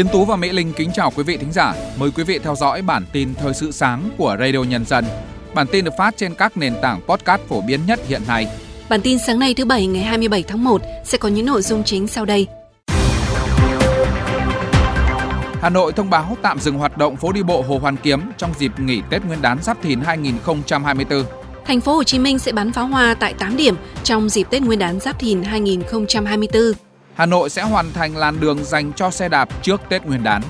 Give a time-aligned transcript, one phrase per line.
[0.00, 1.74] Tiến Tú và Mỹ Linh kính chào quý vị thính giả.
[1.98, 5.04] Mời quý vị theo dõi bản tin thời sự sáng của Radio Nhân dân.
[5.54, 8.46] Bản tin được phát trên các nền tảng podcast phổ biến nhất hiện nay.
[8.88, 11.84] Bản tin sáng nay thứ Bảy ngày 27 tháng 1 sẽ có những nội dung
[11.84, 12.46] chính sau đây.
[15.60, 18.50] Hà Nội thông báo tạm dừng hoạt động phố đi bộ Hồ Hoàn Kiếm trong
[18.58, 21.24] dịp nghỉ Tết Nguyên đán Giáp Thìn 2024.
[21.66, 23.74] Thành phố Hồ Chí Minh sẽ bắn pháo hoa tại 8 điểm
[24.04, 26.89] trong dịp Tết Nguyên đán Giáp Thìn 2024.
[27.20, 30.42] Hà Nội sẽ hoàn thành làn đường dành cho xe đạp trước Tết Nguyên đán.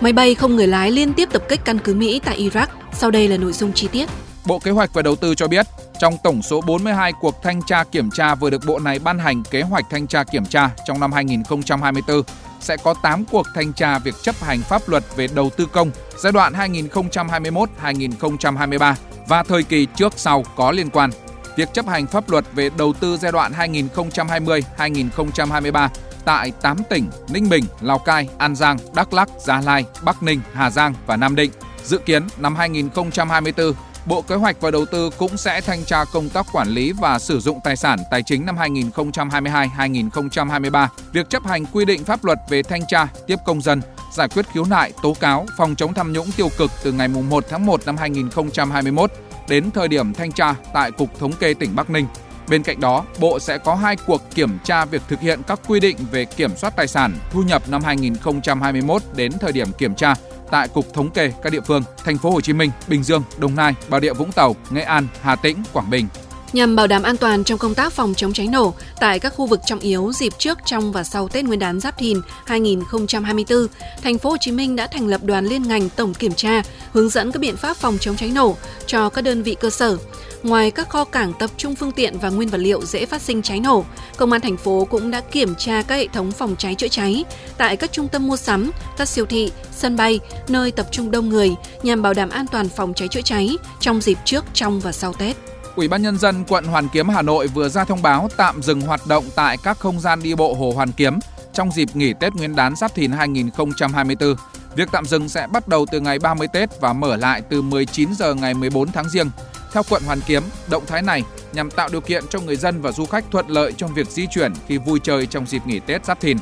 [0.00, 2.66] Máy bay không người lái liên tiếp tập kích căn cứ Mỹ tại Iraq.
[2.92, 4.08] Sau đây là nội dung chi tiết.
[4.46, 5.66] Bộ Kế hoạch và Đầu tư cho biết,
[5.98, 9.42] trong tổng số 42 cuộc thanh tra kiểm tra vừa được Bộ này ban hành
[9.50, 12.22] kế hoạch thanh tra kiểm tra trong năm 2024,
[12.60, 15.90] sẽ có 8 cuộc thanh tra việc chấp hành pháp luật về đầu tư công
[16.18, 18.94] giai đoạn 2021-2023
[19.28, 21.10] và thời kỳ trước sau có liên quan.
[21.56, 25.88] Việc chấp hành pháp luật về đầu tư giai đoạn 2020-2023
[26.24, 30.40] tại 8 tỉnh Ninh Bình, Lào Cai, An Giang, Đắk Lắk, Gia Lai, Bắc Ninh,
[30.52, 31.50] Hà Giang và Nam Định.
[31.84, 33.72] Dự kiến năm 2024,
[34.06, 37.18] Bộ Kế hoạch và Đầu tư cũng sẽ thanh tra công tác quản lý và
[37.18, 42.38] sử dụng tài sản tài chính năm 2022-2023, việc chấp hành quy định pháp luật
[42.50, 46.12] về thanh tra, tiếp công dân, giải quyết khiếu nại, tố cáo, phòng chống tham
[46.12, 49.12] nhũng tiêu cực từ ngày 1 tháng 1 năm 2021
[49.48, 52.06] đến thời điểm thanh tra tại Cục Thống kê tỉnh Bắc Ninh.
[52.48, 55.80] Bên cạnh đó, Bộ sẽ có hai cuộc kiểm tra việc thực hiện các quy
[55.80, 60.14] định về kiểm soát tài sản, thu nhập năm 2021 đến thời điểm kiểm tra
[60.50, 63.56] tại Cục Thống kê các địa phương, thành phố Hồ Chí Minh, Bình Dương, Đồng
[63.56, 66.06] Nai, Bà Rịa Vũng Tàu, Nghệ An, Hà Tĩnh, Quảng Bình.
[66.54, 69.46] Nhằm bảo đảm an toàn trong công tác phòng chống cháy nổ tại các khu
[69.46, 73.66] vực trọng yếu dịp trước, trong và sau Tết Nguyên đán Giáp Thìn 2024,
[74.02, 77.08] thành phố Hồ Chí Minh đã thành lập đoàn liên ngành tổng kiểm tra, hướng
[77.08, 79.96] dẫn các biện pháp phòng chống cháy nổ cho các đơn vị cơ sở.
[80.42, 83.42] Ngoài các kho cảng tập trung phương tiện và nguyên vật liệu dễ phát sinh
[83.42, 83.84] cháy nổ,
[84.16, 87.24] công an thành phố cũng đã kiểm tra các hệ thống phòng cháy chữa cháy
[87.58, 91.28] tại các trung tâm mua sắm, các siêu thị, sân bay, nơi tập trung đông
[91.28, 91.50] người
[91.82, 95.12] nhằm bảo đảm an toàn phòng cháy chữa cháy trong dịp trước, trong và sau
[95.12, 95.53] Tết.
[95.76, 98.80] Ủy ban nhân dân quận Hoàn Kiếm Hà Nội vừa ra thông báo tạm dừng
[98.80, 101.18] hoạt động tại các không gian đi bộ Hồ Hoàn Kiếm
[101.52, 104.34] trong dịp nghỉ Tết Nguyên đán Giáp Thìn 2024.
[104.76, 108.14] Việc tạm dừng sẽ bắt đầu từ ngày 30 Tết và mở lại từ 19
[108.14, 109.30] giờ ngày 14 tháng Giêng.
[109.72, 112.92] Theo quận Hoàn Kiếm, động thái này nhằm tạo điều kiện cho người dân và
[112.92, 116.04] du khách thuận lợi trong việc di chuyển khi vui chơi trong dịp nghỉ Tết
[116.04, 116.36] Giáp Thìn.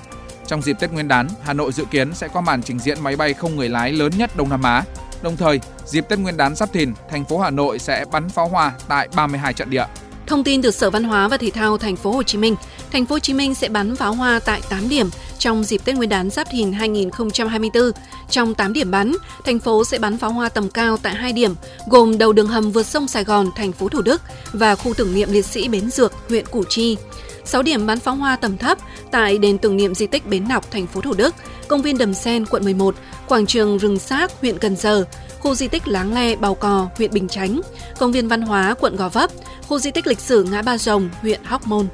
[0.46, 3.16] Trong dịp Tết Nguyên đán, Hà Nội dự kiến sẽ có màn trình diễn máy
[3.16, 4.82] bay không người lái lớn nhất Đông Nam Á.
[5.22, 8.48] Đồng thời, dịp Tết Nguyên đán Giáp Thìn, thành phố Hà Nội sẽ bắn pháo
[8.48, 9.84] hoa tại 32 trận địa.
[10.26, 12.56] Thông tin từ Sở Văn hóa và Thể thao Thành phố Hồ Chí Minh,
[12.92, 15.96] Thành phố Hồ Chí Minh sẽ bắn pháo hoa tại 8 điểm trong dịp Tết
[15.96, 17.90] Nguyên đán Giáp Thìn 2024.
[18.30, 19.12] Trong 8 điểm bắn,
[19.44, 21.54] thành phố sẽ bắn pháo hoa tầm cao tại 2 điểm,
[21.88, 24.22] gồm đầu đường hầm vượt sông Sài Gòn, thành phố Thủ Đức
[24.52, 26.96] và khu tưởng niệm liệt sĩ Bến Dược, huyện Củ Chi.
[27.44, 28.78] 6 điểm bắn pháo hoa tầm thấp
[29.10, 31.34] tại đền tưởng niệm di tích Bến Nọc, thành phố Thủ Đức,
[31.68, 32.94] công viên Đầm Sen, quận 11,
[33.28, 35.04] quảng trường Rừng Xác, huyện Cần Giờ,
[35.40, 37.60] khu di tích Láng Le, Bào Cò, huyện Bình Chánh,
[37.98, 39.30] công viên văn hóa, quận Gò Vấp,
[39.68, 41.86] khu di tích lịch sử Ngã Ba Rồng, huyện Hóc Môn.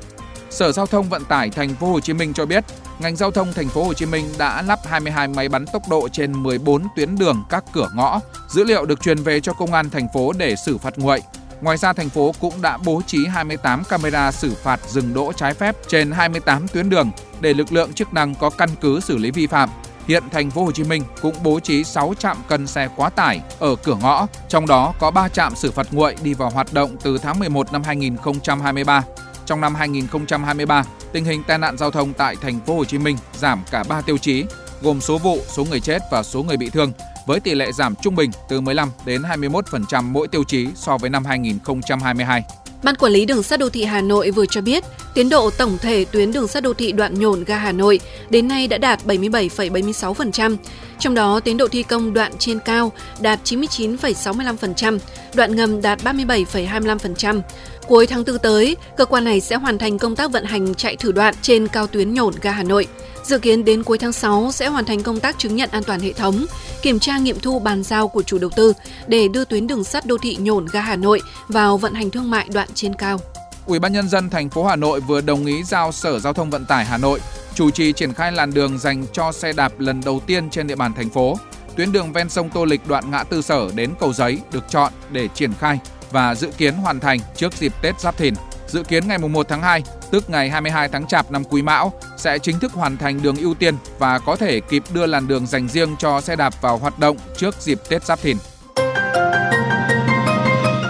[0.50, 2.64] Sở Giao thông Vận tải Thành phố Hồ Chí Minh cho biết,
[2.98, 6.08] ngành giao thông Thành phố Hồ Chí Minh đã lắp 22 máy bắn tốc độ
[6.08, 8.20] trên 14 tuyến đường các cửa ngõ.
[8.48, 11.22] Dữ liệu được truyền về cho công an thành phố để xử phạt nguội.
[11.60, 15.54] Ngoài ra thành phố cũng đã bố trí 28 camera xử phạt dừng đỗ trái
[15.54, 17.10] phép trên 28 tuyến đường
[17.41, 19.69] để lực lượng chức năng có căn cứ xử lý vi phạm.
[20.08, 23.41] Hiện thành phố Hồ Chí Minh cũng bố trí 6 trạm cân xe quá tải
[23.58, 26.96] ở cửa ngõ, trong đó có 3 trạm xử phạt nguội đi vào hoạt động
[27.02, 29.04] từ tháng 11 năm 2023.
[29.46, 33.16] Trong năm 2023, tình hình tai nạn giao thông tại thành phố Hồ Chí Minh
[33.34, 34.44] giảm cả 3 tiêu chí,
[34.82, 36.92] gồm số vụ, số người chết và số người bị thương,
[37.28, 41.11] với tỷ lệ giảm trung bình từ 15 đến 21% mỗi tiêu chí so với
[41.11, 42.43] năm 2022.
[42.83, 44.84] Ban quản lý đường sắt đô thị Hà Nội vừa cho biết,
[45.15, 48.00] tiến độ tổng thể tuyến đường sắt đô thị đoạn nhổn ga Hà Nội
[48.31, 50.56] đến nay đã đạt 77,76%,
[50.99, 54.99] trong đó tiến độ thi công đoạn trên cao đạt 99,65%,
[55.34, 57.41] đoạn ngầm đạt 37,25%.
[57.87, 60.97] Cuối tháng 4 tới, cơ quan này sẽ hoàn thành công tác vận hành chạy
[60.97, 62.87] thử đoạn trên cao tuyến nhổn ga Hà Nội.
[63.28, 66.00] Dự kiến đến cuối tháng 6 sẽ hoàn thành công tác chứng nhận an toàn
[66.00, 66.46] hệ thống,
[66.82, 68.72] kiểm tra nghiệm thu bàn giao của chủ đầu tư
[69.06, 72.30] để đưa tuyến đường sắt đô thị nhổn ga Hà Nội vào vận hành thương
[72.30, 73.20] mại đoạn trên cao.
[73.66, 76.50] Ủy ban nhân dân thành phố Hà Nội vừa đồng ý giao Sở Giao thông
[76.50, 77.20] Vận tải Hà Nội
[77.54, 80.76] chủ trì triển khai làn đường dành cho xe đạp lần đầu tiên trên địa
[80.76, 81.36] bàn thành phố.
[81.76, 84.92] Tuyến đường ven sông Tô Lịch đoạn ngã tư Sở đến Cầu Giấy được chọn
[85.12, 85.78] để triển khai
[86.10, 88.34] và dự kiến hoàn thành trước dịp Tết Giáp Thìn.
[88.69, 92.38] Dự kiến ngày 1 tháng 2, tức ngày 22 tháng Chạp năm Quý Mão, sẽ
[92.38, 95.69] chính thức hoàn thành đường ưu tiên và có thể kịp đưa làn đường dành
[95.69, 98.37] riêng cho xe đạp vào hoạt động trước dịp Tết Giáp Thìn.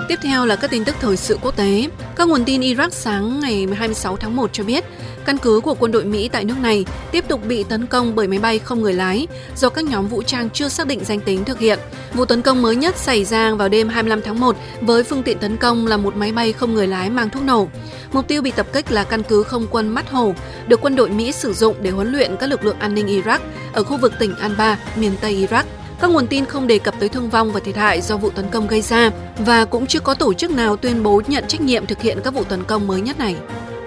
[0.09, 1.89] Tiếp theo là các tin tức thời sự quốc tế.
[2.17, 4.85] Các nguồn tin Iraq sáng ngày 26 tháng 1 cho biết,
[5.29, 8.29] căn cứ của quân đội Mỹ tại nước này tiếp tục bị tấn công bởi
[8.29, 9.27] máy bay không người lái
[9.57, 11.79] do các nhóm vũ trang chưa xác định danh tính thực hiện.
[12.15, 15.39] Vụ tấn công mới nhất xảy ra vào đêm 25 tháng 1 với phương tiện
[15.39, 17.69] tấn công là một máy bay không người lái mang thuốc nổ.
[18.13, 20.35] Mục tiêu bị tập kích là căn cứ không quân Mắt hồ
[20.67, 23.39] được quân đội Mỹ sử dụng để huấn luyện các lực lượng an ninh Iraq
[23.73, 25.65] ở khu vực tỉnh Anbar, miền Tây Iraq.
[26.01, 28.49] Các nguồn tin không đề cập tới thương vong và thiệt hại do vụ tấn
[28.49, 31.87] công gây ra và cũng chưa có tổ chức nào tuyên bố nhận trách nhiệm
[31.87, 33.37] thực hiện các vụ tấn công mới nhất này.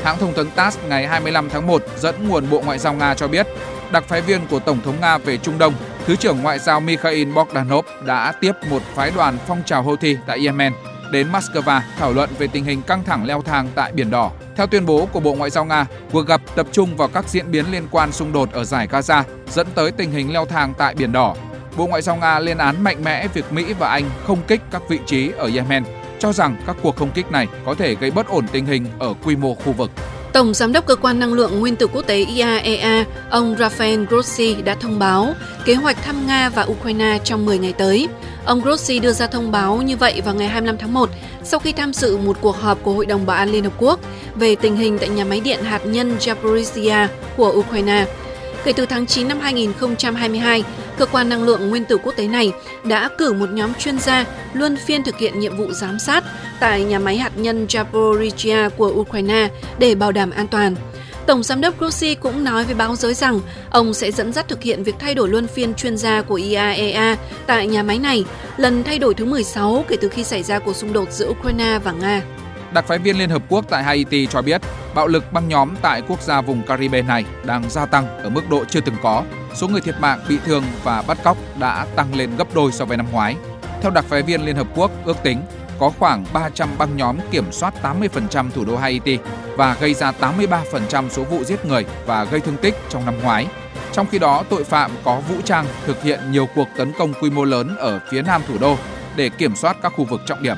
[0.03, 3.27] Hãng thông tấn TASS ngày 25 tháng 1 dẫn nguồn Bộ Ngoại giao Nga cho
[3.27, 3.47] biết,
[3.91, 5.73] đặc phái viên của Tổng thống Nga về Trung Đông,
[6.05, 10.45] Thứ trưởng Ngoại giao Mikhail Bogdanov đã tiếp một phái đoàn phong trào Houthi tại
[10.45, 10.73] Yemen
[11.11, 14.31] đến Moscow thảo luận về tình hình căng thẳng leo thang tại Biển Đỏ.
[14.55, 17.51] Theo tuyên bố của Bộ Ngoại giao Nga, cuộc gặp tập trung vào các diễn
[17.51, 20.95] biến liên quan xung đột ở giải Gaza dẫn tới tình hình leo thang tại
[20.95, 21.35] Biển Đỏ.
[21.77, 24.81] Bộ Ngoại giao Nga lên án mạnh mẽ việc Mỹ và Anh không kích các
[24.89, 25.83] vị trí ở Yemen,
[26.21, 29.13] cho rằng các cuộc không kích này có thể gây bất ổn tình hình ở
[29.23, 29.91] quy mô khu vực.
[30.33, 34.55] Tổng Giám đốc Cơ quan Năng lượng Nguyên tử Quốc tế IAEA, ông Rafael Grossi
[34.61, 35.33] đã thông báo
[35.65, 38.07] kế hoạch thăm Nga và Ukraine trong 10 ngày tới.
[38.45, 41.09] Ông Grossi đưa ra thông báo như vậy vào ngày 25 tháng 1
[41.43, 43.99] sau khi tham dự một cuộc họp của Hội đồng Bảo an Liên Hợp Quốc
[44.35, 47.07] về tình hình tại nhà máy điện hạt nhân Zaporizhia
[47.37, 48.05] của Ukraine.
[48.63, 50.63] Kể từ tháng 9 năm 2022,
[51.01, 52.53] cơ quan năng lượng nguyên tử quốc tế này
[52.83, 56.23] đã cử một nhóm chuyên gia luân phiên thực hiện nhiệm vụ giám sát
[56.59, 59.49] tại nhà máy hạt nhân Zaporizhia của Ukraine
[59.79, 60.75] để bảo đảm an toàn.
[61.25, 63.39] Tổng giám đốc Grossi cũng nói với báo giới rằng
[63.69, 67.17] ông sẽ dẫn dắt thực hiện việc thay đổi luân phiên chuyên gia của IAEA
[67.47, 68.25] tại nhà máy này,
[68.57, 71.79] lần thay đổi thứ 16 kể từ khi xảy ra cuộc xung đột giữa Ukraine
[71.83, 72.21] và Nga.
[72.73, 74.61] Đặc phái viên Liên Hợp Quốc tại Haiti cho biết,
[74.95, 78.49] bạo lực băng nhóm tại quốc gia vùng Caribe này đang gia tăng ở mức
[78.49, 79.23] độ chưa từng có.
[79.53, 82.85] Số người thiệt mạng, bị thương và bắt cóc đã tăng lên gấp đôi so
[82.85, 83.35] với năm ngoái.
[83.81, 85.41] Theo đặc phái viên Liên Hợp Quốc ước tính,
[85.79, 89.17] có khoảng 300 băng nhóm kiểm soát 80% thủ đô Haiti
[89.57, 93.47] và gây ra 83% số vụ giết người và gây thương tích trong năm ngoái.
[93.91, 97.29] Trong khi đó, tội phạm có vũ trang thực hiện nhiều cuộc tấn công quy
[97.29, 98.77] mô lớn ở phía nam thủ đô
[99.15, 100.57] để kiểm soát các khu vực trọng điểm.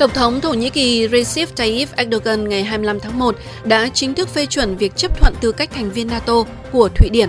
[0.00, 4.28] Tổng thống Thổ Nhĩ Kỳ Recep Tayyip Erdogan ngày 25 tháng 1 đã chính thức
[4.28, 7.28] phê chuẩn việc chấp thuận tư cách thành viên NATO của Thụy Điển.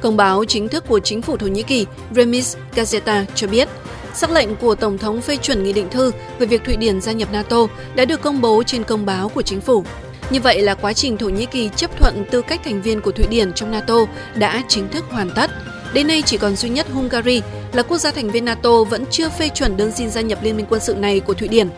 [0.00, 3.68] Công báo chính thức của chính phủ Thổ Nhĩ Kỳ Remis Gazeta cho biết,
[4.14, 7.12] sắc lệnh của Tổng thống phê chuẩn nghị định thư về việc Thụy Điển gia
[7.12, 9.84] nhập NATO đã được công bố trên công báo của chính phủ.
[10.30, 13.12] Như vậy là quá trình Thổ Nhĩ Kỳ chấp thuận tư cách thành viên của
[13.12, 13.96] Thụy Điển trong NATO
[14.34, 15.50] đã chính thức hoàn tất.
[15.94, 19.28] Đến nay chỉ còn duy nhất Hungary là quốc gia thành viên NATO vẫn chưa
[19.28, 21.68] phê chuẩn đơn xin gia nhập liên minh quân sự này của Thụy Điển.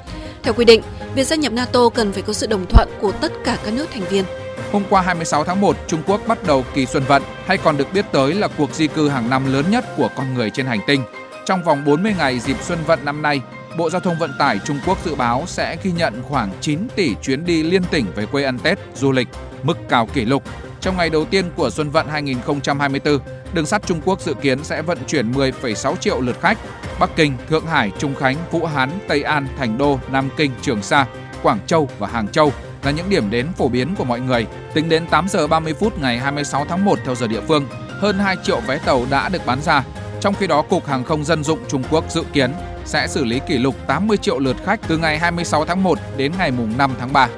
[0.46, 0.82] Theo quy định,
[1.14, 3.86] việc gia nhập NATO cần phải có sự đồng thuận của tất cả các nước
[3.92, 4.24] thành viên.
[4.72, 7.92] Hôm qua 26 tháng 1, Trung Quốc bắt đầu kỳ xuân vận, hay còn được
[7.92, 10.80] biết tới là cuộc di cư hàng năm lớn nhất của con người trên hành
[10.86, 11.02] tinh.
[11.46, 13.40] Trong vòng 40 ngày dịp xuân vận năm nay,
[13.78, 17.14] Bộ Giao thông Vận tải Trung Quốc dự báo sẽ ghi nhận khoảng 9 tỷ
[17.22, 19.28] chuyến đi liên tỉnh về quê ăn Tết, du lịch,
[19.62, 20.42] mức cao kỷ lục.
[20.80, 23.18] Trong ngày đầu tiên của Xuân vận 2024,
[23.56, 26.58] đường sắt Trung Quốc dự kiến sẽ vận chuyển 10,6 triệu lượt khách.
[27.00, 30.82] Bắc Kinh, Thượng Hải, Trung Khánh, Vũ Hán, Tây An, Thành Đô, Nam Kinh, Trường
[30.82, 31.06] Sa,
[31.42, 32.52] Quảng Châu và Hàng Châu
[32.84, 34.46] là những điểm đến phổ biến của mọi người.
[34.74, 38.18] Tính đến 8 giờ 30 phút ngày 26 tháng 1 theo giờ địa phương, hơn
[38.18, 39.84] 2 triệu vé tàu đã được bán ra.
[40.20, 42.50] Trong khi đó, Cục Hàng không Dân dụng Trung Quốc dự kiến
[42.84, 46.32] sẽ xử lý kỷ lục 80 triệu lượt khách từ ngày 26 tháng 1 đến
[46.38, 47.28] ngày 5 tháng 3.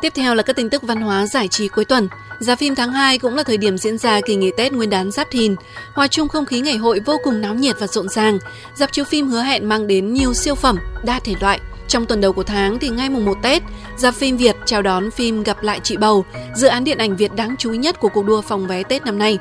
[0.00, 2.08] Tiếp theo là các tin tức văn hóa giải trí cuối tuần.
[2.38, 5.10] Giá phim tháng 2 cũng là thời điểm diễn ra kỳ nghỉ Tết Nguyên đán
[5.10, 5.54] Giáp Thìn.
[5.94, 8.38] Hòa chung không khí ngày hội vô cùng náo nhiệt và rộn ràng,
[8.74, 11.60] dạp chiếu phim hứa hẹn mang đến nhiều siêu phẩm, đa thể loại.
[11.88, 13.62] Trong tuần đầu của tháng thì ngay mùng 1 Tết,
[13.96, 16.24] dạp phim Việt chào đón phim Gặp lại chị bầu,
[16.54, 19.04] dự án điện ảnh Việt đáng chú ý nhất của cuộc đua phòng vé Tết
[19.04, 19.38] năm nay.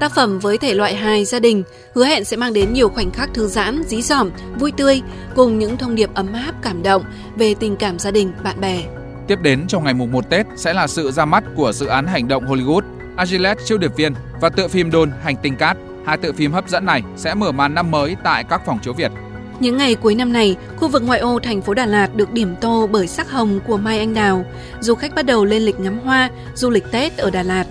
[0.00, 1.62] Tác phẩm với thể loại hài gia đình,
[1.94, 5.02] hứa hẹn sẽ mang đến nhiều khoảnh khắc thư giãn, dí dỏm, vui tươi
[5.34, 7.04] cùng những thông điệp ấm áp cảm động
[7.36, 8.97] về tình cảm gia đình, bạn bè.
[9.28, 12.06] Tiếp đến trong ngày mùng 1 Tết sẽ là sự ra mắt của dự án
[12.06, 12.82] hành động Hollywood
[13.16, 15.76] Agilette siêu điệp viên và tựa phim đồn Hành tinh cát.
[16.06, 18.92] Hai tựa phim hấp dẫn này sẽ mở màn năm mới tại các phòng chiếu
[18.92, 19.12] Việt.
[19.60, 22.54] Những ngày cuối năm này, khu vực ngoại ô thành phố Đà Lạt được điểm
[22.60, 24.44] tô bởi sắc hồng của Mai Anh Đào.
[24.80, 27.64] Du khách bắt đầu lên lịch ngắm hoa, du lịch Tết ở Đà Lạt.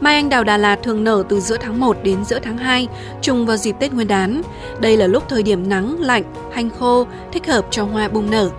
[0.00, 2.88] Mai Anh Đào Đà Lạt thường nở từ giữa tháng 1 đến giữa tháng 2,
[3.22, 4.42] trùng vào dịp Tết Nguyên đán.
[4.80, 8.50] Đây là lúc thời điểm nắng, lạnh, hanh khô, thích hợp cho hoa bung nở.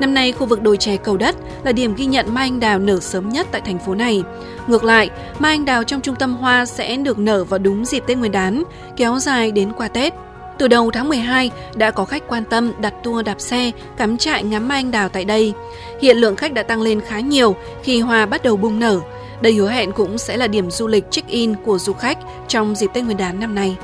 [0.00, 2.78] Năm nay, khu vực đồi chè cầu đất là điểm ghi nhận mai anh đào
[2.78, 4.22] nở sớm nhất tại thành phố này.
[4.66, 8.02] Ngược lại, mai anh đào trong trung tâm hoa sẽ được nở vào đúng dịp
[8.06, 8.62] Tết Nguyên đán,
[8.96, 10.12] kéo dài đến qua Tết.
[10.58, 14.44] Từ đầu tháng 12 đã có khách quan tâm đặt tour đạp xe, cắm trại
[14.44, 15.52] ngắm mai anh đào tại đây.
[16.00, 19.00] Hiện lượng khách đã tăng lên khá nhiều khi hoa bắt đầu bung nở.
[19.40, 22.18] Đây hứa hẹn cũng sẽ là điểm du lịch check-in của du khách
[22.48, 23.76] trong dịp Tết Nguyên đán năm nay.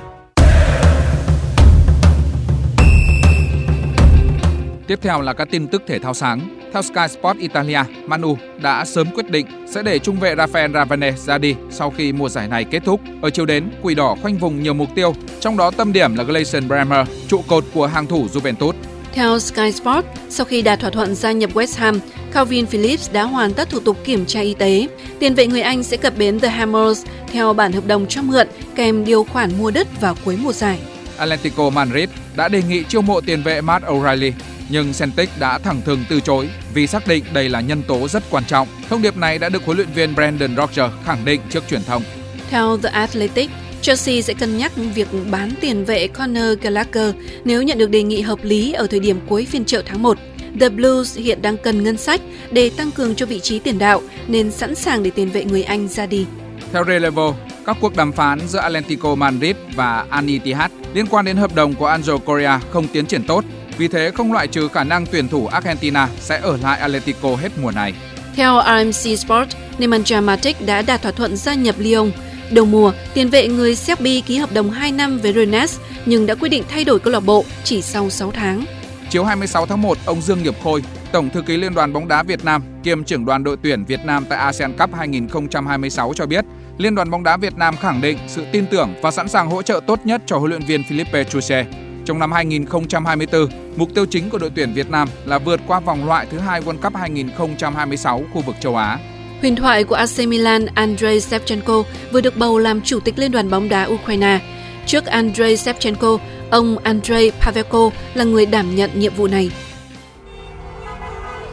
[4.88, 6.40] Tiếp theo là các tin tức thể thao sáng.
[6.72, 11.12] Theo Sky Sport Italia, Manu đã sớm quyết định sẽ để trung vệ Rafael Ravane
[11.12, 13.00] ra đi sau khi mùa giải này kết thúc.
[13.22, 16.24] Ở chiều đến, Quỷ Đỏ khoanh vùng nhiều mục tiêu, trong đó tâm điểm là
[16.24, 18.72] Gleison Bremer, trụ cột của hàng thủ Juventus.
[19.12, 22.00] Theo Sky Sport, sau khi đạt thỏa thuận gia nhập West Ham,
[22.32, 24.88] Calvin Phillips đã hoàn tất thủ tục kiểm tra y tế.
[25.18, 28.46] Tiền vệ người Anh sẽ cập bến The Hammers theo bản hợp đồng cho mượn
[28.74, 30.78] kèm điều khoản mua đất vào cuối mùa giải.
[31.18, 34.32] Atlético Madrid đã đề nghị chiêu mộ tiền vệ Matt O'Reilly,
[34.68, 38.22] nhưng Celtic đã thẳng thừng từ chối vì xác định đây là nhân tố rất
[38.30, 38.68] quan trọng.
[38.88, 42.02] Thông điệp này đã được huấn luyện viên Brandon Rodgers khẳng định trước truyền thông.
[42.50, 43.50] Theo The Athletic,
[43.82, 48.20] Chelsea sẽ cân nhắc việc bán tiền vệ Conor Gallagher nếu nhận được đề nghị
[48.20, 50.18] hợp lý ở thời điểm cuối phiên chợ tháng 1.
[50.60, 52.20] The Blues hiện đang cần ngân sách
[52.50, 55.62] để tăng cường cho vị trí tiền đạo nên sẵn sàng để tiền vệ người
[55.62, 56.26] Anh ra đi.
[56.72, 57.34] Theo Relevo,
[57.68, 61.74] các cuộc đàm phán giữa Atlético Madrid và Al Ittihad liên quan đến hợp đồng
[61.74, 63.44] của Angel Correa không tiến triển tốt,
[63.78, 67.48] vì thế không loại trừ khả năng tuyển thủ Argentina sẽ ở lại Atletico hết
[67.62, 67.94] mùa này.
[68.36, 69.48] Theo RMC Sport,
[69.78, 72.10] Nemanja Matic đã đạt thỏa thuận gia nhập Lyon.
[72.50, 76.34] Đầu mùa, tiền vệ người Serbia ký hợp đồng 2 năm với Rennes nhưng đã
[76.34, 78.64] quyết định thay đổi câu lạc bộ chỉ sau 6 tháng.
[79.10, 82.22] Chiều 26 tháng 1, ông Dương Nghiệp Khôi, Tổng thư ký Liên đoàn bóng đá
[82.22, 86.44] Việt Nam kiêm trưởng đoàn đội tuyển Việt Nam tại ASEAN Cup 2026 cho biết,
[86.78, 89.62] Liên đoàn bóng đá Việt Nam khẳng định sự tin tưởng và sẵn sàng hỗ
[89.62, 91.66] trợ tốt nhất cho huấn luyện viên Philippe Chuche.
[92.04, 96.06] Trong năm 2024, mục tiêu chính của đội tuyển Việt Nam là vượt qua vòng
[96.06, 98.98] loại thứ hai World Cup 2026 khu vực châu Á.
[99.40, 103.50] Huyền thoại của AC Milan Andrei Shevchenko vừa được bầu làm chủ tịch Liên đoàn
[103.50, 104.40] bóng đá Ukraine.
[104.86, 106.18] Trước Andrei Shevchenko,
[106.50, 109.50] ông Andrei Pavelko là người đảm nhận nhiệm vụ này.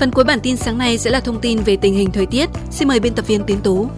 [0.00, 2.50] Phần cuối bản tin sáng nay sẽ là thông tin về tình hình thời tiết.
[2.70, 3.88] Xin mời biên tập viên Tiến Tú.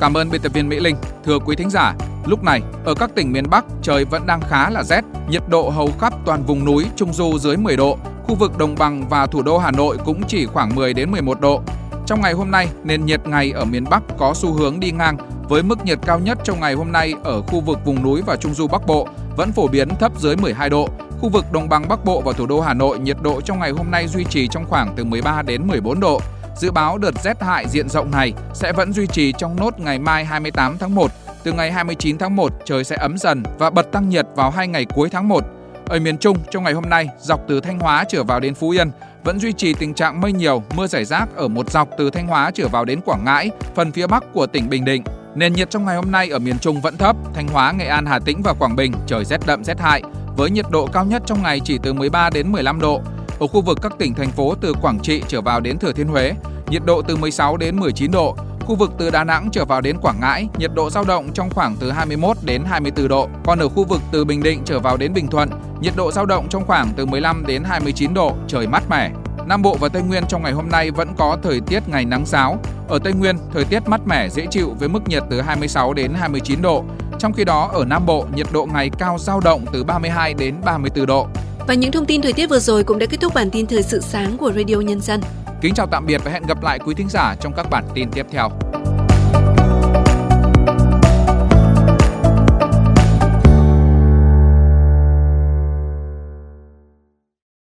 [0.00, 0.96] Cảm ơn biên tập viên Mỹ Linh.
[1.24, 1.94] Thưa quý thính giả,
[2.26, 5.70] lúc này ở các tỉnh miền Bắc trời vẫn đang khá là rét, nhiệt độ
[5.70, 9.26] hầu khắp toàn vùng núi trung du dưới 10 độ, khu vực đồng bằng và
[9.26, 11.62] thủ đô Hà Nội cũng chỉ khoảng 10 đến 11 độ.
[12.06, 15.16] Trong ngày hôm nay, nền nhiệt ngày ở miền Bắc có xu hướng đi ngang
[15.48, 18.36] với mức nhiệt cao nhất trong ngày hôm nay ở khu vực vùng núi và
[18.36, 20.88] trung du Bắc Bộ vẫn phổ biến thấp dưới 12 độ.
[21.22, 23.70] Khu vực đồng bằng Bắc Bộ và thủ đô Hà Nội nhiệt độ trong ngày
[23.70, 26.20] hôm nay duy trì trong khoảng từ 13 đến 14 độ.
[26.56, 29.98] Dự báo đợt rét hại diện rộng này sẽ vẫn duy trì trong nốt ngày
[29.98, 31.10] mai 28 tháng 1.
[31.42, 34.68] Từ ngày 29 tháng 1 trời sẽ ấm dần và bật tăng nhiệt vào hai
[34.68, 35.44] ngày cuối tháng 1.
[35.86, 38.70] Ở miền Trung trong ngày hôm nay dọc từ Thanh Hóa trở vào đến Phú
[38.70, 38.90] Yên
[39.24, 42.26] vẫn duy trì tình trạng mây nhiều, mưa rải rác ở một dọc từ Thanh
[42.26, 45.02] Hóa trở vào đến Quảng Ngãi, phần phía bắc của tỉnh Bình Định.
[45.34, 48.06] Nền nhiệt trong ngày hôm nay ở miền Trung vẫn thấp, Thanh Hóa, Nghệ An,
[48.06, 50.02] Hà Tĩnh và Quảng Bình trời rét đậm rét hại,
[50.36, 53.00] với nhiệt độ cao nhất trong ngày chỉ từ 13 đến 15 độ.
[53.40, 56.08] Ở khu vực các tỉnh thành phố từ Quảng Trị trở vào đến Thừa Thiên
[56.08, 56.34] Huế,
[56.68, 58.36] nhiệt độ từ 16 đến 19 độ.
[58.60, 61.50] Khu vực từ Đà Nẵng trở vào đến Quảng Ngãi, nhiệt độ dao động trong
[61.50, 63.28] khoảng từ 21 đến 24 độ.
[63.44, 66.26] Còn ở khu vực từ Bình Định trở vào đến Bình Thuận, nhiệt độ dao
[66.26, 69.10] động trong khoảng từ 15 đến 29 độ, trời mát mẻ.
[69.46, 72.26] Nam Bộ và Tây Nguyên trong ngày hôm nay vẫn có thời tiết ngày nắng
[72.26, 72.58] giáo.
[72.88, 76.14] Ở Tây Nguyên, thời tiết mát mẻ dễ chịu với mức nhiệt từ 26 đến
[76.14, 76.84] 29 độ.
[77.22, 80.54] Trong khi đó, ở Nam Bộ, nhiệt độ ngày cao dao động từ 32 đến
[80.64, 81.26] 34 độ.
[81.68, 83.82] Và những thông tin thời tiết vừa rồi cũng đã kết thúc bản tin thời
[83.82, 85.20] sự sáng của Radio Nhân dân.
[85.60, 88.10] Kính chào tạm biệt và hẹn gặp lại quý thính giả trong các bản tin
[88.10, 88.50] tiếp theo.